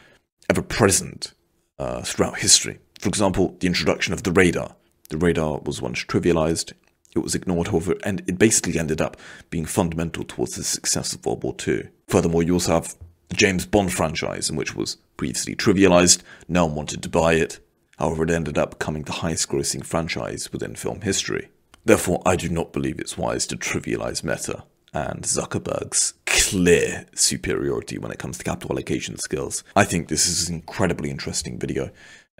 ever 0.49 0.63
present 0.63 1.35
uh, 1.79 2.03
throughout 2.03 2.39
history. 2.39 2.79
For 3.01 3.09
example, 3.09 3.57
the 3.61 3.67
introduction 3.67 4.13
of 4.13 4.25
the 4.25 4.33
radar. 4.33 4.77
The 5.09 5.17
radar 5.17 5.59
was 5.59 5.81
once 5.81 6.05
trivialized 6.05 6.75
it 7.15 7.21
was 7.21 7.35
ignored, 7.35 7.69
however, 7.69 7.97
and 8.05 8.21
it 8.29 8.39
basically 8.39 8.79
ended 8.79 9.01
up 9.01 9.17
being 9.51 9.65
fundamental 9.65 10.23
towards 10.23 10.55
the 10.55 10.63
success 10.63 11.13
of 11.13 11.25
World 11.27 11.43
War 11.43 11.57
II. 11.67 11.89
Furthermore, 12.07 12.43
you 12.43 12.55
also 12.55 12.75
have 12.75 12.95
the 13.29 13.37
James 13.37 13.67
Bond 13.67 13.93
franchise, 13.93 14.49
in 14.49 14.57
which 14.57 14.77
was 14.77 14.97
previously 15.17 15.57
trivialized, 15.57 16.23
no 16.49 16.67
one 16.67 16.77
wanted 16.77 17.03
to 17.03 17.09
buy 17.09 17.35
it. 17.35 17.59
However, 17.99 18.23
it 18.25 18.31
ended 18.31 18.59
up 18.59 18.79
becoming 18.79 19.03
the 19.03 19.13
highest 19.13 19.49
grossing 19.49 19.85
franchise 19.85 20.53
within 20.53 20.77
film 20.77 21.01
history. 21.01 21.49
Therefore, 21.85 22.23
I 22.25 22.37
do 22.37 22.49
not 22.49 22.73
believe 22.73 23.01
it's 23.01 23.19
wise 23.19 23.47
to 23.49 23.57
trivialize 23.57 24.23
Meta 24.23 24.65
and 24.93 25.23
Zuckerberg's 25.23 26.15
clear 26.27 27.07
superiority 27.15 27.99
when 27.99 28.11
it 28.13 28.19
comes 28.19 28.39
to 28.39 28.45
capital 28.45 28.73
allocation 28.73 29.19
skills. 29.19 29.65
I 29.75 29.85
think 29.85 30.09
this 30.09 30.29
is 30.29 30.49
an 30.49 30.57
incredibly 30.57 31.11
interesting 31.11 31.59
video, 31.59 31.91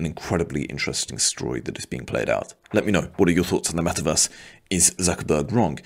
an 0.01 0.07
incredibly 0.07 0.63
interesting 0.63 1.19
story 1.19 1.61
that 1.61 1.79
is 1.79 1.87
being 1.87 2.07
played 2.07 2.29
out. 2.29 2.55
Let 2.73 2.87
me 2.87 2.93
know, 2.93 3.11
what 3.17 3.29
are 3.29 3.33
your 3.33 3.45
thoughts 3.45 3.71
on 3.71 3.77
the 3.77 3.83
metaverse? 3.83 4.29
Is 4.71 4.93
Zuckerberg 4.93 5.53
wrong? 5.53 5.79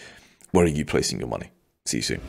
Where 0.52 0.64
are 0.64 0.68
you 0.68 0.84
placing 0.84 1.18
your 1.18 1.28
money? 1.28 1.50
See 1.84 1.98
you 1.98 2.02
soon. 2.02 2.20